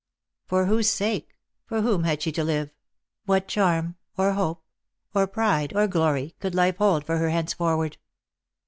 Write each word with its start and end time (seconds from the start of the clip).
For 0.47 0.65
whose 0.65 0.89
sake— 0.89 1.37
for 1.67 1.83
whom 1.83 2.05
had 2.05 2.23
she 2.23 2.31
to 2.31 2.43
live, 2.43 2.71
what 3.25 3.47
charm, 3.47 3.97
or 4.17 4.33
hope, 4.33 4.65
or 5.13 5.27
pride, 5.27 5.73
or 5.75 5.85
glory, 5.85 6.33
could 6.39 6.55
life 6.55 6.77
hold 6.77 7.05
for 7.05 7.17
her 7.17 7.29
hence 7.29 7.53
forward 7.53 7.97